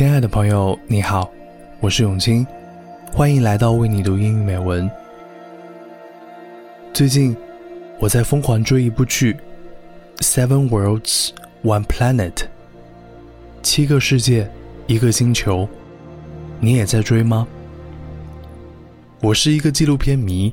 [0.00, 1.30] 亲爱的朋友，你好，
[1.78, 2.46] 我是永清，
[3.12, 4.90] 欢迎来到为你读英语美文。
[6.90, 7.36] 最近
[7.98, 9.34] 我在疯狂追一部剧
[10.20, 11.32] 《Seven Worlds,
[11.62, 12.32] One Planet》，
[13.62, 14.50] 七个世界，
[14.86, 15.68] 一个星球，
[16.60, 17.46] 你也在追吗？
[19.20, 20.50] 我是一个纪录片迷，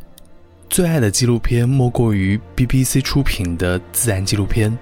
[0.69, 4.77] 最爱的纪录片莫过于 BBC 出品的自然纪录片，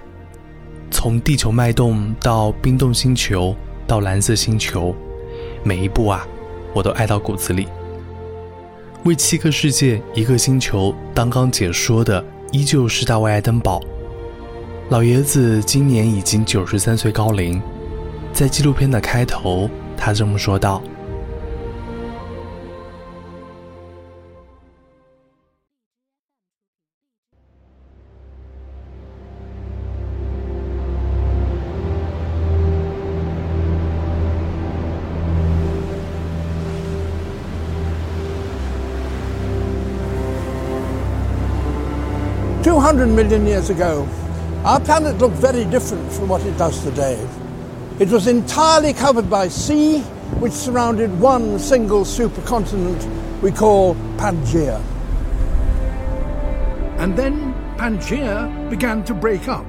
[0.90, 3.54] 从地球脉动到冰冻星球。
[3.86, 4.94] 到蓝色星球，
[5.62, 6.26] 每一步啊，
[6.74, 7.68] 我都爱到骨子里。
[9.04, 13.80] 为七个世界一个星球当刚解说的，依旧是大卫·爱登堡。
[14.88, 17.60] 老爷子今年已经九十三岁高龄，
[18.32, 20.82] 在纪录片的开头，他这么说道。
[42.66, 44.08] 200 million years ago,
[44.64, 47.16] our planet looked very different from what it does today.
[48.00, 50.00] It was entirely covered by sea,
[50.40, 54.82] which surrounded one single supercontinent we call Pangaea.
[56.98, 59.66] And then Pangaea began to break up.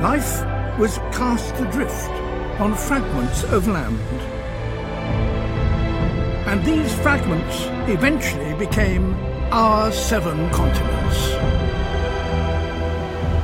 [0.00, 0.40] Life
[0.78, 2.08] was cast adrift
[2.58, 4.00] on fragments of land.
[6.48, 11.28] And these fragments eventually became our seven continents.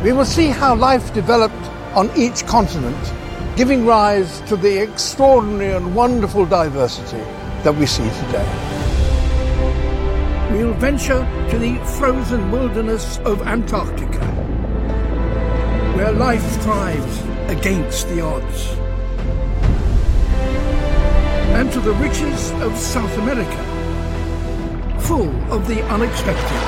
[0.03, 1.55] We will see how life developed
[1.95, 2.97] on each continent,
[3.57, 7.23] giving rise to the extraordinary and wonderful diversity
[7.63, 8.49] that we see today.
[10.51, 14.25] We'll venture to the frozen wilderness of Antarctica,
[15.95, 18.69] where life thrives against the odds,
[21.59, 23.78] and to the riches of South America
[25.09, 26.61] full of the unexpected.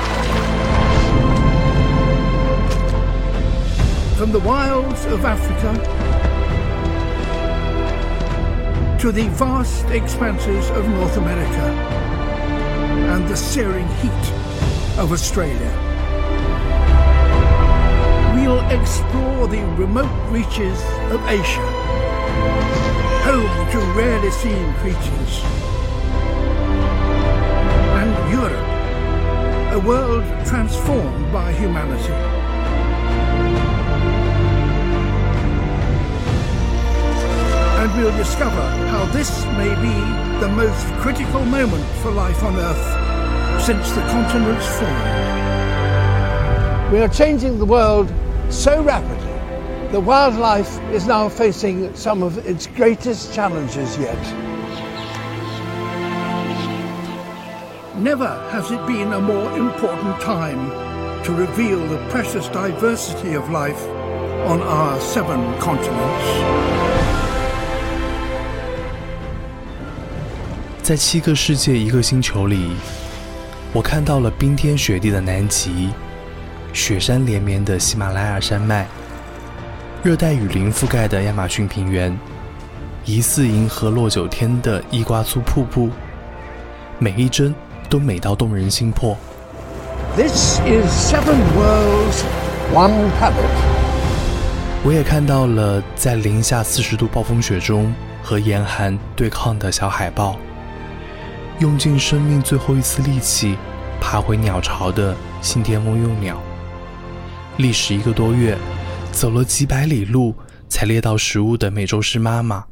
[4.17, 5.71] From the wilds of Africa
[8.99, 11.67] to the vast expanses of North America
[13.13, 14.25] and the searing heat
[14.97, 15.71] of Australia.
[18.33, 20.81] We'll explore the remote reaches
[21.13, 21.67] of Asia,
[23.21, 25.60] home to rarely seen creatures
[28.09, 32.13] Europe, a world transformed by humanity.
[37.79, 39.93] And we'll discover how this may be
[40.39, 45.21] the most critical moment for life on Earth since the continents formed.
[46.91, 48.11] We are changing the world
[48.49, 49.31] so rapidly
[49.91, 54.50] that wildlife is now facing some of its greatest challenges yet.
[58.01, 60.71] Never has it been a more important time
[61.23, 63.79] to reveal the precious diversity of life
[64.47, 66.25] on our seven continents.
[70.81, 72.71] 在七个世界一个星球里，
[73.71, 75.91] 我看到了冰天雪地的南极，
[76.73, 78.87] 雪山连绵的喜马拉雅山脉，
[80.01, 82.17] 热带雨林覆盖的亚马逊平原，
[83.05, 85.91] 疑似银河落九天的伊瓜苏瀑布，
[86.97, 87.53] 每一帧。
[87.91, 89.17] 都美到动人心魄。
[90.15, 92.23] This is seven worlds,
[92.73, 93.51] one planet。
[94.85, 97.93] 我也看到了在零下四十度暴风雪中
[98.23, 100.37] 和严寒对抗的小海豹，
[101.59, 103.57] 用尽生命最后一丝力气
[103.99, 106.41] 爬回鸟巢的信天翁幼鸟，
[107.57, 108.57] 历时一个多月，
[109.11, 110.33] 走了几百里路
[110.69, 112.63] 才猎到食物的美洲狮妈妈。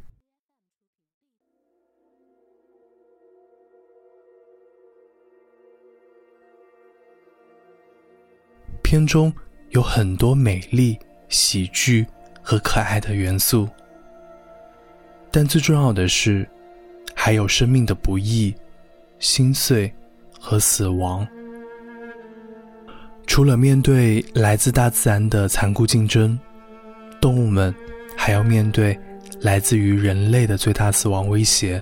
[8.89, 9.31] 片中
[9.69, 10.97] 有很多美丽、
[11.27, 12.03] 喜剧
[12.41, 13.69] 和可爱的元素，
[15.29, 16.49] 但最重要的是，
[17.13, 18.51] 还有生命的不易、
[19.19, 19.93] 心碎
[20.39, 21.27] 和死亡。
[23.27, 26.35] 除了面对来自大自然的残酷竞争，
[27.21, 27.71] 动物们
[28.17, 28.99] 还要面对
[29.39, 31.79] 来自于人类的最大死亡威胁。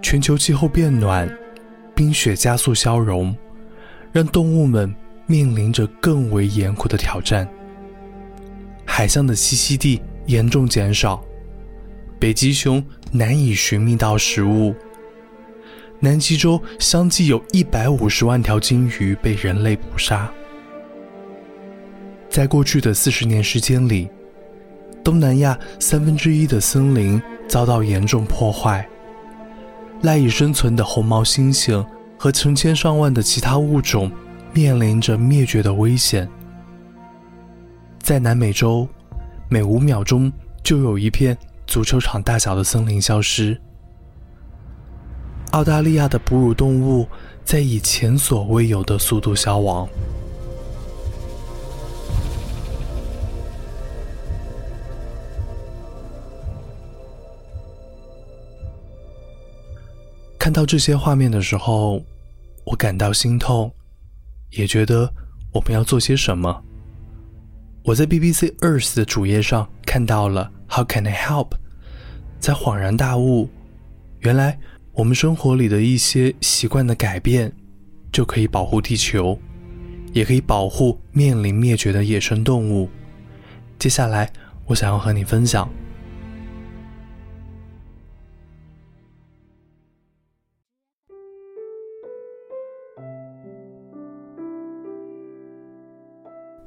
[0.00, 1.28] 全球气候变暖，
[1.96, 3.36] 冰雪加速消融，
[4.12, 4.94] 让动物们。
[5.26, 7.48] 面临着更为严酷的挑战。
[8.84, 11.22] 海象的栖息地严重减少，
[12.18, 14.74] 北极熊难以寻觅到食物。
[15.98, 20.30] 南极洲相继有一百五十万条鲸鱼被人类捕杀。
[22.28, 24.08] 在过去的四十年时间里，
[25.02, 28.86] 东南亚三分之一的森林遭到严重破坏，
[30.02, 31.84] 赖以生存的红毛猩猩
[32.18, 34.12] 和成千上万的其他物种
[34.56, 36.26] 面临着灭绝的危险。
[38.00, 38.88] 在南美洲，
[39.50, 40.32] 每五秒钟
[40.64, 41.36] 就有一片
[41.66, 43.60] 足球场大小的森林消失。
[45.50, 47.06] 澳大利亚的哺乳动物
[47.44, 49.86] 在以前所未有的速度消亡。
[60.38, 62.02] 看到这些画面的时候，
[62.64, 63.70] 我感到心痛，
[64.50, 65.12] 也觉得
[65.52, 66.62] 我们要做些什么。
[67.84, 71.52] 我在 BBC Earth 的主页上看到了 “How can I help”，
[72.40, 73.48] 才恍然大悟，
[74.20, 74.58] 原来
[74.92, 77.52] 我们生活里的一些习惯的改变，
[78.10, 79.38] 就可以保护地球，
[80.12, 82.88] 也可以保护面临灭绝的野生动物。
[83.78, 84.32] 接下来，
[84.64, 85.68] 我想要和你分享。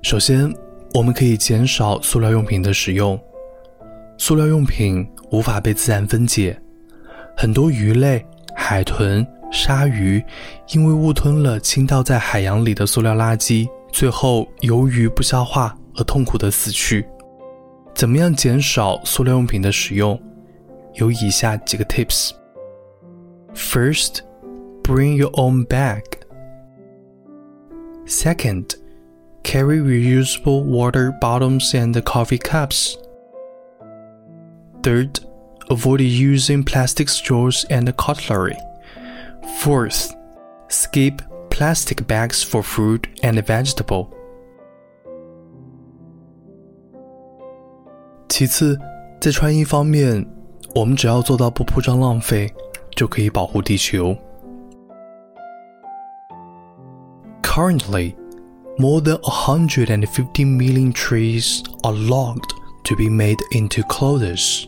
[0.09, 0.51] 首先，
[0.95, 3.15] 我们可以减少塑料用品的使用。
[4.17, 6.59] 塑料用品无法被自然分解，
[7.37, 8.25] 很多鱼类、
[8.55, 10.19] 海豚、鲨鱼
[10.69, 17.07] 因为误吞了倾倒在海洋里的塑料垃圾，最后由于不消化而痛苦的死去。
[17.93, 20.19] 怎么样减少塑料用品的使用？
[20.95, 22.31] 有以下几个 tips。
[23.53, 24.21] First,
[24.81, 26.01] bring your own bag.
[28.07, 28.71] Second,
[29.42, 32.96] Carry reusable water bottles and coffee cups.
[34.82, 35.20] Third,
[35.70, 38.56] avoid using plastic straws and cutlery.
[39.60, 40.14] Fourth,
[40.68, 44.08] skip plastic bags for fruit and vegetable.
[48.28, 48.78] 其次，
[49.20, 50.26] 在穿衣方面，
[50.74, 52.52] 我们只要做到不铺张浪费，
[52.96, 54.16] 就可以保护地球。
[57.42, 58.16] Currently,
[58.77, 62.53] more than 150 million trees are logged
[62.85, 64.67] to be made into clothes.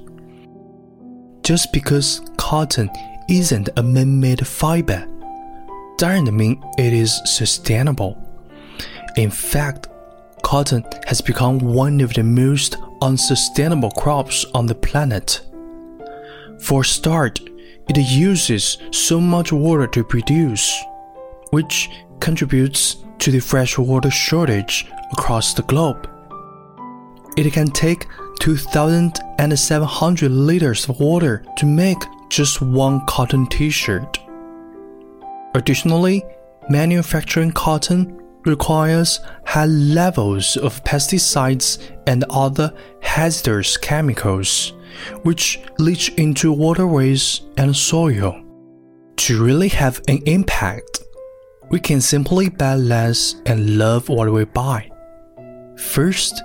[1.44, 2.90] Just because cotton
[3.30, 5.08] isn't a man made fiber
[5.98, 8.18] doesn't mean it is sustainable.
[9.18, 9.88] In fact,
[10.42, 15.42] cotton has become one of the most unsustainable crops on the planet.
[16.60, 17.40] For start,
[17.90, 20.76] it uses so much water to produce,
[21.50, 21.90] which
[22.20, 26.10] contributes to the freshwater shortage across the globe.
[27.38, 28.08] It can take
[28.40, 34.18] 2,700 liters of water to make just one cotton t shirt.
[35.54, 36.24] Additionally,
[36.70, 41.78] manufacturing cotton requires high levels of pesticides
[42.08, 44.74] and other hazardous chemicals,
[45.22, 48.44] which leach into waterways and soil.
[49.18, 51.04] To really have an impact,
[51.72, 54.92] we can simply buy less and love what we buy.
[55.78, 56.44] First,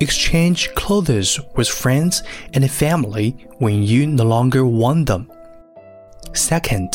[0.00, 2.22] exchange clothes with friends
[2.52, 5.32] and family when you no longer want them.
[6.34, 6.94] Second,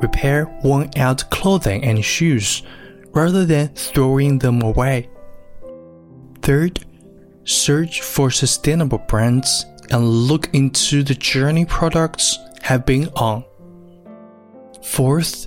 [0.00, 2.62] repair worn out clothing and shoes
[3.12, 5.08] rather than throwing them away.
[6.40, 6.84] Third,
[7.44, 13.44] search for sustainable brands and look into the journey products have been on.
[14.82, 15.46] Fourth,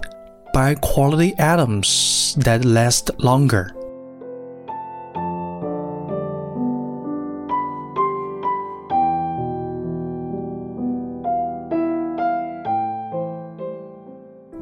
[0.53, 3.69] buy quality items that last longer.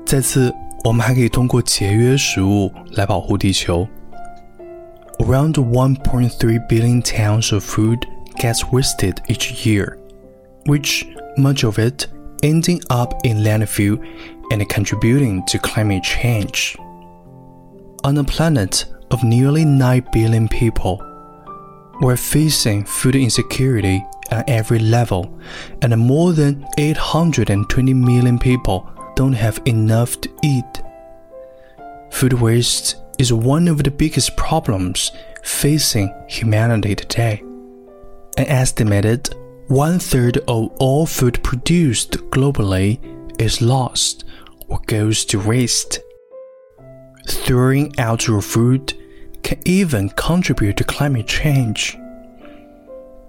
[0.04, 0.52] 再次，
[0.84, 3.88] 我们还可以通过节约食物来保护地球。
[5.18, 8.00] Around 1.3 billion tons of food
[8.36, 9.96] gets wasted each year,
[10.66, 12.08] which much of it
[12.42, 13.98] ending up in landfill
[14.51, 16.77] and contributing to climate change.
[18.03, 21.01] On a planet of nearly 9 billion people,
[22.01, 25.39] we're facing food insecurity at every level,
[25.81, 30.83] and more than 820 million people don't have enough to eat.
[32.11, 35.11] Food waste is one of the biggest problems
[35.43, 37.41] facing humanity today.
[38.37, 39.33] An estimated
[39.67, 42.99] one third of all food produced globally
[43.41, 44.23] is lost
[44.67, 45.99] or goes to waste.
[47.27, 48.93] Throwing out your food
[49.43, 51.97] can even contribute to climate change.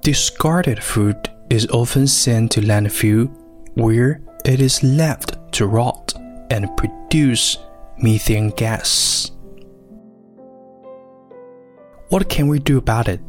[0.02, 3.30] Discarded food is often sent to landfill
[3.74, 6.14] where it is left to rot
[6.50, 7.58] and produce
[7.98, 9.30] methane gas.
[12.08, 13.20] What can we do about it?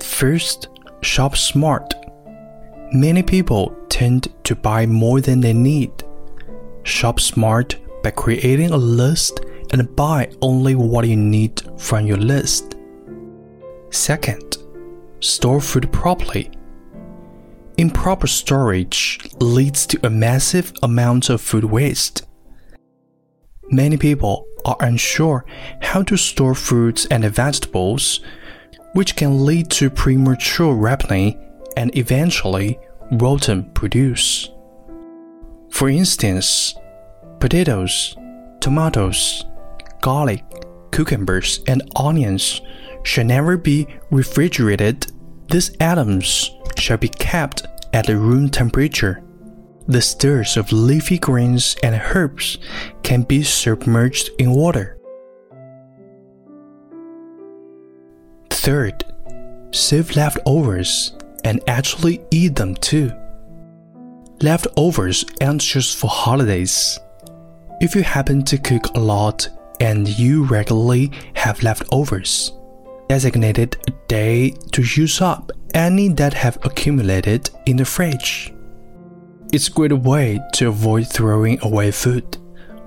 [0.00, 0.68] First,
[1.00, 1.94] shop smart.
[2.92, 5.90] Many people tend to buy more than they need.
[6.88, 9.40] Shop smart by creating a list
[9.72, 12.76] and buy only what you need from your list.
[13.90, 14.56] Second,
[15.20, 16.50] store food properly.
[17.76, 22.26] Improper storage leads to a massive amount of food waste.
[23.70, 25.44] Many people are unsure
[25.82, 28.20] how to store fruits and vegetables,
[28.94, 31.38] which can lead to premature ripening
[31.76, 32.78] and eventually
[33.12, 34.48] rotten produce.
[35.78, 36.74] For instance,
[37.38, 38.16] potatoes,
[38.58, 39.44] tomatoes,
[40.00, 40.42] garlic,
[40.90, 42.60] cucumbers, and onions
[43.04, 45.06] should never be refrigerated.
[45.48, 49.22] These items shall be kept at room temperature.
[49.86, 52.58] The stalks of leafy greens and herbs
[53.04, 54.98] can be submerged in water.
[58.50, 59.04] Third,
[59.70, 61.12] save leftovers
[61.44, 63.12] and actually eat them too.
[64.40, 66.96] Leftovers aren't for holidays.
[67.80, 69.48] If you happen to cook a lot
[69.80, 72.52] and you regularly have leftovers,
[73.08, 78.54] designated a day to use up any that have accumulated in the fridge.
[79.52, 82.36] It's a great way to avoid throwing away food.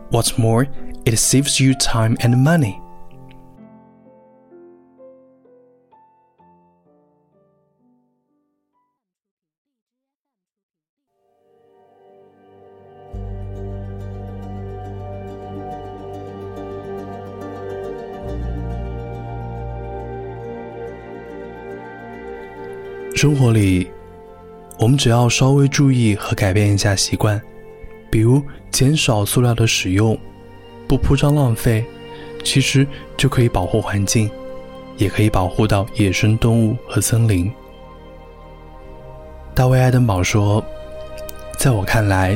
[0.09, 0.67] What's more,
[1.05, 2.79] it saves you time and money.
[23.21, 23.87] 生活里，
[24.79, 27.39] 我们只要稍微注意和改变一下习惯，
[28.09, 30.17] 比如减少塑料的使用，
[30.87, 31.85] 不铺张浪费，
[32.43, 32.83] 其实
[33.15, 34.27] 就可以保护环境，
[34.97, 37.53] 也可以保护到野生动物和森林。
[39.53, 40.65] 大卫·爱登堡说
[41.59, 42.35] ：“在我看来，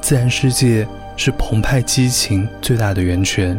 [0.00, 0.84] 自然世界
[1.16, 3.56] 是澎湃激情最大的源泉，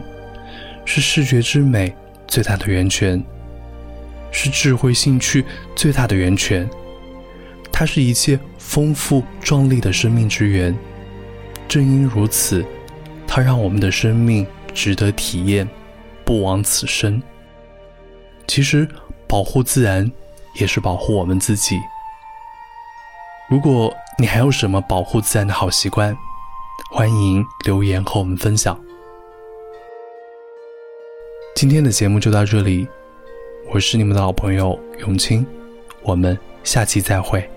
[0.84, 1.96] 是视觉之美
[2.28, 3.24] 最大的源泉。”
[4.32, 5.46] 是智慧兴趣
[5.76, 6.68] 最大的源泉，
[7.72, 10.76] 它是一切丰富壮丽的生命之源。
[11.68, 12.66] 正因如此，
[13.28, 15.68] 它让我们的生命值得体验，
[16.26, 17.22] 不枉此生。
[18.48, 18.88] 其实，
[19.28, 20.10] 保护自然
[20.56, 21.78] 也是保护我们自己。
[23.50, 26.18] 如果你还有什么保护自然的好习惯，
[26.92, 28.78] 欢迎留言和我们分享。
[31.56, 32.88] 今天的节目就到这里。
[33.74, 35.46] 我是你们的老朋友永清，
[36.04, 37.50] 我们下期再会。